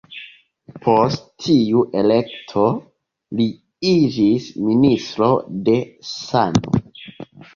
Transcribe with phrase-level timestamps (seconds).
[0.85, 2.63] Post tiu elekto,
[3.41, 3.47] li
[3.91, 5.29] iĝis Ministro
[5.69, 5.77] de
[6.15, 6.81] sano.